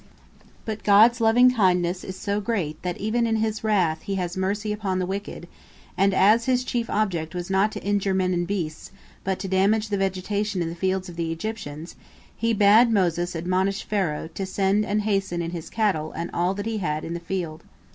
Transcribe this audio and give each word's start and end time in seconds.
But 0.65 0.83
God's 0.83 1.19
lovingkindness 1.21 2.03
is 2.03 2.17
so 2.17 2.41
great 2.41 2.81
that 2.81 2.97
even 2.97 3.27
in 3.27 3.35
His 3.35 3.63
wrath 3.63 4.01
He 4.01 4.15
has 4.15 4.35
mercy 4.35 4.73
upon 4.73 4.97
the 4.97 5.05
wicked, 5.05 5.47
and 5.95 6.11
as 6.11 6.45
His 6.45 6.63
chief 6.63 6.89
object 6.89 7.35
was 7.35 7.51
not 7.51 7.71
to 7.73 7.83
injure 7.83 8.15
men 8.15 8.33
and 8.33 8.47
beasts, 8.47 8.91
but 9.23 9.37
to 9.37 9.47
damage 9.47 9.89
the 9.89 9.97
vegetation 9.99 10.59
in 10.63 10.69
the 10.69 10.75
fields 10.75 11.07
of 11.07 11.17
the 11.17 11.31
Egyptians, 11.31 11.95
He 12.35 12.51
bade 12.51 12.89
Moses 12.89 13.35
admonish 13.35 13.83
Pharaoh 13.83 14.27
to 14.33 14.43
send 14.47 14.87
and 14.87 15.03
hasten 15.03 15.39
in 15.39 15.51
his 15.51 15.69
cattle 15.69 16.11
and 16.13 16.31
all 16.33 16.55
that 16.55 16.65
he 16.65 16.79
had 16.79 17.05
in 17.05 17.13
the 17.13 17.19
field. 17.19 17.63